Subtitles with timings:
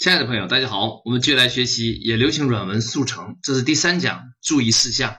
[0.00, 5.18] 亲爱的朋友，大家好，我们继续来学习也流行软文速成，这是第三讲注意事项。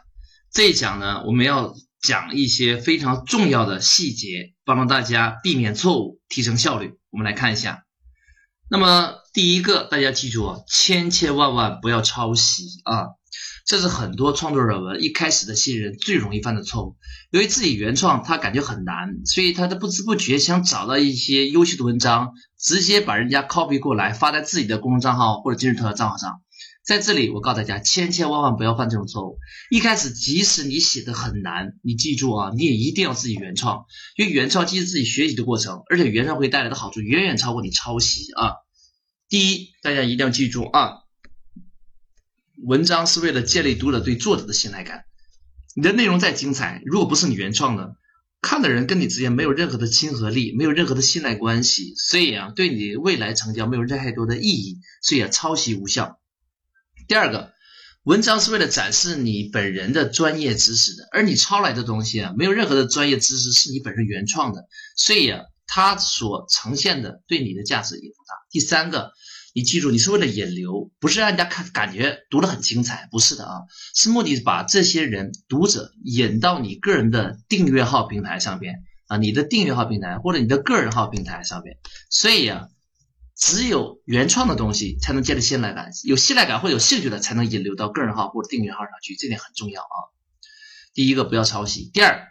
[0.51, 6.93] 这一讲呢，我们要讲一些非常重要的细节，帮助大家避免错误，提升效率。
[7.11, 7.83] 我们来看一下。
[8.71, 13.09] 那么第一个，大家记住啊，千千万万不要抄袭啊。
[13.65, 16.97] 这是很多创作软文一开始的新人最容易犯的错误。
[17.29, 26.41] 由于自己原创，他感觉很难，所以他的不知不觉想找到一些优秀的文章，直接把人家 copy 过来发在自己的公众账号或者今日头条账号上。
[26.83, 29.37] 在这里，我告诉大家，千千万万不要犯这种错误。
[29.69, 33.85] 一开始，即使你写的很难，你记住啊，你也一定要自己原创，
[34.17, 38.55] 因为原创既是自己学习的过程，而且原创会带来的好处远远超过你抄袭啊。
[39.29, 41.00] 第一，大家一定要记住啊。
[42.63, 45.05] 文章是为了建立读者对作者的信赖感。
[45.75, 47.95] 你的内容再精彩，如果不是你原创的，
[48.41, 56.19] 看的人跟你之间没有任何的亲和力，没有任何的信赖关系，所以啊，对你未来成交没有太多的意义，所以啊，抄袭无效。
[57.07, 57.51] 第二个，
[58.03, 68.35] 文章是为了展示你本人的专业知识的，而你抄来的东西啊，没有任何的专业知识是你本身原创的，所以啊，它所呈现的对你的价值也不大。
[68.51, 69.13] 第三个。
[69.53, 73.61] 你记住，你是为了引流，不是让人家看感觉读得很精彩，不是的啊，
[73.93, 81.77] 是目的把这些人读者引到你个人的订阅号平台上边啊，你的订阅号平台或者你的个人号平台上边。
[82.09, 82.69] 所以啊，
[83.35, 89.97] 只有原创的东西才能建立信赖感，有信赖感或有兴趣的才能引流到个人号或者订阅号上去，这点很重要啊。
[90.93, 92.25] 第一个不要抄袭，第二，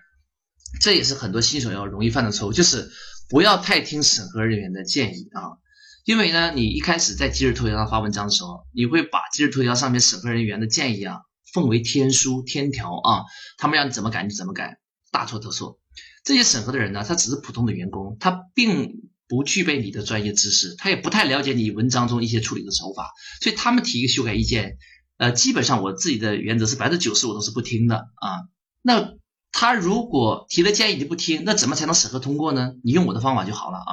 [0.81, 2.91] 这也是很多新手要容易犯的错误，就是
[3.29, 5.61] 不要太听审核人员的建议啊。
[6.05, 11.19] 因为呢，你一开始在今日头条上发文章的时候，你会把今日头条上面审核人员的建议啊
[11.53, 13.25] 奉为天书天条啊，
[13.59, 14.79] 他们让你怎么改你怎么改，
[15.13, 15.79] 大错特错。
[16.25, 24.79] 这些审核的人呢，他只是普通的员工，他并不具备你的专业知识，他也不太了解你文章中一些处理的手法，所以他们提一个修改意见，
[25.19, 28.41] 呃，基本上我自己的原则是百分之九十我都是不听的啊。
[28.83, 29.13] 那
[29.53, 32.73] 他如果提了建议你不听，那怎么才能审核通过呢？
[32.83, 33.93] 你用我的方法就好了啊。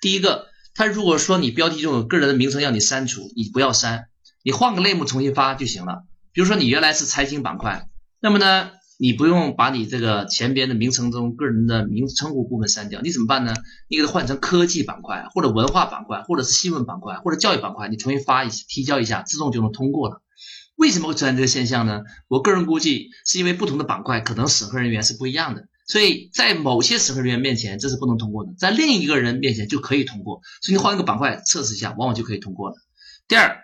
[0.00, 0.46] 第一个。
[0.74, 4.06] 他如果说你标题中有个人的名称要你删除，你不要删，
[4.42, 6.04] 你换个类目重新发就行了。
[6.32, 7.88] 比如说你原来是财经板块，
[8.20, 13.52] 那么呢，你不用把你这个前边的名称中个人的名称呼部分删掉，你怎么办呢？
[13.88, 20.22] 你给它换成科技板块，或者文化板块，或者是新闻板块，或者教育板块，你重新发一提交一下，自动就能通过了。
[20.76, 22.00] 为什么会出现这个现象呢？
[22.28, 25.66] 我个人估计是因为不同的板块可能审核人员是不一样的。
[25.86, 30.40] 所以在某些审核人员面前，这是不能通过的；在另一个人面前就可以通过。
[30.60, 32.76] 所以你换一个板块测试一下，往往就可以通过了。
[33.28, 33.58] 第二，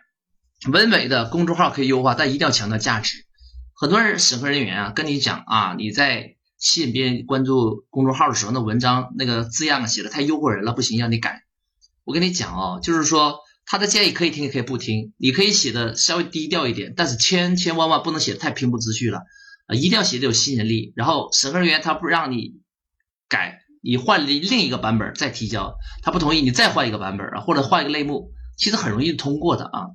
[0.70, 3.24] 文伟的公众号可以优化，但一定要强调价值。
[3.74, 11.44] 很多人审核人员啊，跟你讲啊，你在吸引别人关注公众号的时候，那文章那个字样写的太诱惑人了，不行，让你改。
[12.04, 19.20] 我跟你讲哦，就是说他的建议可以听也可以不听，你可以写的稍微低调一点，但是千千万万不能写的太平铺直叙了。
[19.68, 22.54] 啊，一定要写的有吸引力，然后审核人员他不让你
[23.28, 29.90] 改，你换另一个版本再提交，他不同意，你再换一个版本啊，或者换一个类目，其实很容易通过的啊。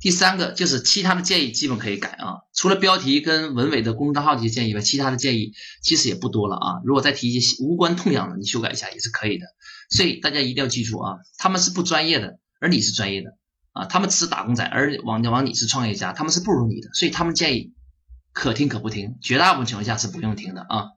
[0.00, 5.52] 第三个就是其他的建议基本可以改啊，除了标题跟文伟的公众账号这些建议外，其他的建议
[5.82, 6.80] 其实也不多了啊。
[6.84, 9.46] 如果再提一些无关痛痒的，你修改一下也是可以的。
[9.90, 13.30] 所以大家一定要记住啊，他们是不专业的，而你是专业的
[13.72, 17.72] 啊，他们只是打工仔，而往往你是创业家，他们是不如你的，所以他们建议。
[18.38, 20.90] 可听可不听，绝大部分情况下是不用听的啊。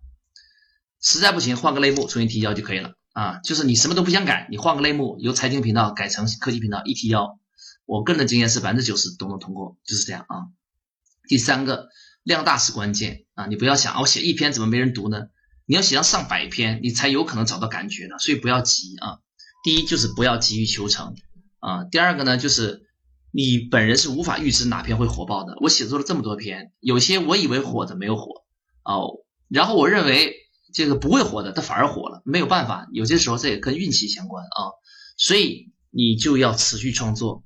[1.02, 3.40] 实在不行，换个类目重新提交就可以了啊。
[3.40, 7.40] 就是你什么都不想改，你换个类目，由财经频道改成科技频道，一提交，
[7.88, 10.54] 我个人的经验是百分之九十都能通过，就是这样啊。
[11.28, 11.90] 第三个，
[12.22, 15.24] 量大是关键啊，你不要想啊我写一篇怎么没人读呢？
[15.66, 19.18] 你要写上上百篇，你才有可能找到感觉的，所以不要急啊。
[19.64, 21.16] 第一就是不要急于求成
[21.58, 21.86] 啊。
[21.86, 22.86] 第二个呢就是。
[23.32, 25.58] 你本人是无法预知哪篇会火爆的。
[25.62, 28.44] 我写作了这么多篇，有些我以为火的没有火
[28.84, 30.36] 哦，然后我认为
[30.74, 32.22] 这个不会火的，它反而火了。
[32.26, 34.72] 没有办法，有些时候这也跟运气相关啊。
[35.18, 37.44] 所以你就要持续创作。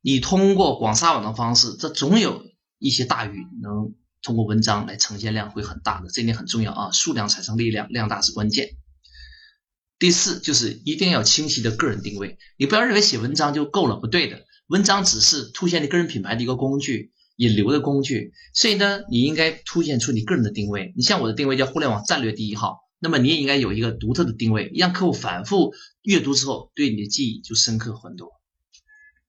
[0.00, 2.42] 你通过广撒网的方式，这总有
[2.78, 6.90] 一些大鱼能通过文章来呈现量会很大的，这点很重要啊。
[6.90, 8.70] 数量产生力量，量大是关键。
[10.00, 14.44] 第四就是一定要清晰的个人定位，你不要认为写文章就够了，不对的。
[14.68, 20.92] 文章只是凸显你个人品牌的一个工具，引流的工具，所以呢，你应该凸显出你个人的定位。
[20.96, 25.72] 你像我的定位叫互联网战略第一号，那么你也应该有一个独特的定位，让客户反复
[26.02, 28.30] 阅读之后对你的记忆就深刻很多。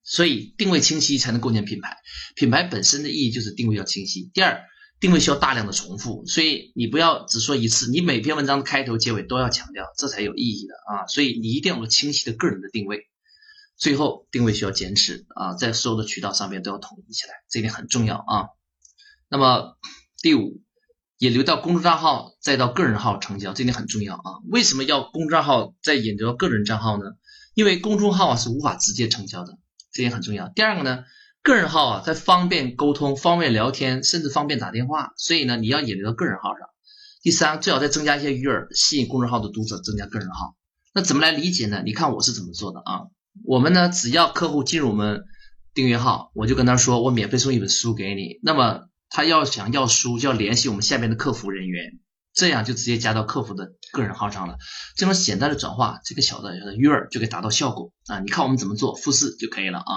[0.04, 1.96] 所以定位清晰才能构建品牌，
[2.36, 4.30] 品牌本身的意义就是定位要清晰。
[4.34, 4.62] 第二，
[5.00, 11.08] 定位需要大量的重复，所以你不要只说一次，你每篇文章的开头、结尾都要强调，这才有意义的啊。
[11.08, 13.08] 所以你一定要有清晰的个人的定位。
[13.84, 18.48] 最后定位需要坚持啊，在所有的渠道上面都要统一起来，这点很重要啊。
[19.28, 19.78] 那么
[20.22, 20.62] 第五，
[21.18, 24.40] 引流到公众账号再到个人号成交，这点很重要啊。
[24.50, 27.04] 为什么要公众账号再引流到个人账号呢？
[27.56, 29.58] 因为公众号啊是无法直接成交的，
[29.92, 30.48] 这点很重要。
[30.48, 31.04] 第二个呢，
[31.42, 36.70] 个人号啊在方便沟通、方便聊天，甚至方便打电话，所以呢你要引流到个人号上。
[37.22, 40.56] 第三，最好再增加一些鱼饵，吸引公众号的读者增加个人号。
[40.94, 41.84] 那怎么来理解呢？
[41.84, 43.02] 你看我是怎么做的啊？
[43.44, 45.24] 我们呢，只要客户进入我们
[45.74, 48.40] 订阅号，我就跟他说，我免费送一本书给你。
[48.44, 52.00] 那么他要想要书，就要联系我们下边的客服人员，
[52.34, 54.58] 这样就直接加到客服的个人号上了。
[54.96, 58.20] 这种简单的转化，这个小的小的鱼饵就可以达到效果啊！
[58.20, 59.94] 你看我们怎么做，复制就可以了啊。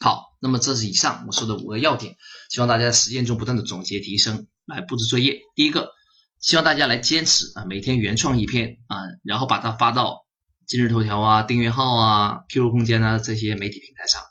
[0.00, 2.16] 好，那么这是以上我说的五个要点，
[2.50, 5.38] 希望大家在实践中不断的总结提升，来布置作业。
[5.54, 5.90] 第一个。
[6.42, 10.24] 希望大家来坚持啊，每天原创一篇啊，然后把它发到
[10.70, 14.22] 今日头条啊、订阅号啊、QQ 空间啊这些媒体平台上。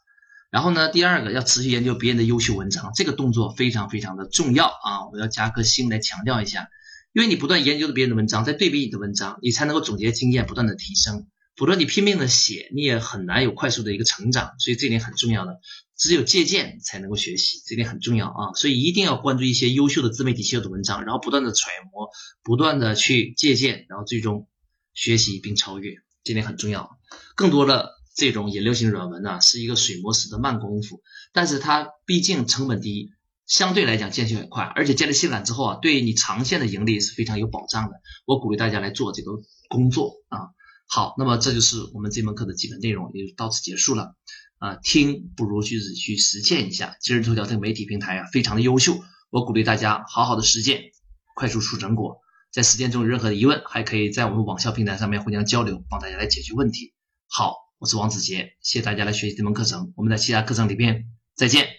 [0.50, 5.10] 然后呢，第二个要持续研究别人的优秀文章，这个动作非常非常的重要啊！
[5.12, 6.70] 我要加颗星来强调一下，
[7.12, 11.28] 因为你不断研究的别人的文章，在对比你的文章，你才能够总结经验，不断的提升。
[11.58, 14.54] 否则你拼命的写，你也很难有快速的一个成长。
[14.60, 15.60] 所以这点很重要的。
[15.98, 18.54] 只有借鉴才能够学习，这点很重要啊！
[18.56, 22.12] 所以一定要关注一些优秀的自媒体写的文章，然后不断的揣摩，
[22.44, 24.48] 不断的去借鉴，然后最终
[24.94, 26.90] 学习并超越，这点很重要。
[27.36, 31.02] 更多的这种引流型软文呢，是一个水磨石的慢功夫，
[31.34, 33.12] 但是它毕竟成本低，
[33.48, 37.96] 相对来讲见效也快，而且建立信赖之后啊，对你长线的盈利是非常有保障的。
[38.26, 39.32] 我鼓励大家来做这个
[39.70, 40.50] 工作啊！
[40.88, 44.16] 好，那么这就是我们这门课的基本内容，也就到此结束了。
[44.58, 46.98] 啊，听不如去去实践一下。
[47.00, 49.00] 今日头条这个媒体平台啊，非常的优秀，
[49.30, 50.92] 我鼓励大家好好的实践，
[51.36, 52.18] 快速出成果。
[52.52, 56.94] 在实践中有任何的疑问，还可以在我们网校平台上面互相交流，帮大家来解决问题。
[57.28, 61.06] 好，我是王子杰，谢谢大家来学习这门课程，我们在其他课程里边
[61.36, 61.79] 再见。